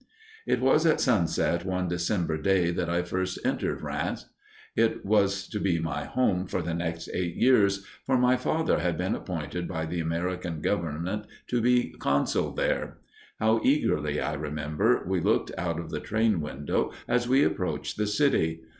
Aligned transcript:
It 0.47 0.61
was 0.61 0.83
at 0.87 0.99
sunset 0.99 1.63
one 1.63 1.87
December 1.87 2.35
day 2.35 2.71
that 2.71 2.89
I 2.89 3.03
first 3.03 3.37
entered 3.45 3.83
Rheims. 3.83 4.25
It 4.75 5.05
was 5.05 5.47
to 5.49 5.59
be 5.59 5.77
my 5.79 6.05
home 6.05 6.47
for 6.47 6.63
the 6.63 6.73
next 6.73 7.07
eight 7.13 7.35
years, 7.35 7.85
for 8.07 8.17
my 8.17 8.35
father 8.35 8.79
had 8.79 8.97
been 8.97 9.13
appointed 9.13 9.67
by 9.67 9.85
the 9.85 9.99
American 9.99 10.59
Government 10.59 11.27
to 11.49 11.61
be 11.61 11.93
consul 11.99 12.51
there. 12.51 12.97
How 13.39 13.61
eagerly, 13.63 14.19
I 14.19 14.33
remember, 14.33 15.03
we 15.07 15.19
looked 15.21 15.51
out 15.55 15.79
of 15.79 15.91
the 15.91 15.99
train 15.99 16.41
window 16.41 16.91
as 17.07 17.29
we 17.29 17.43
approached 17.43 17.97
the 17.97 18.07
city. 18.07 18.61